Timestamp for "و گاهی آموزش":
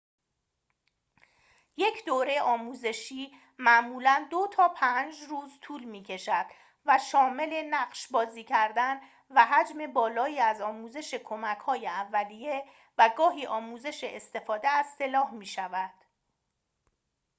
12.97-14.03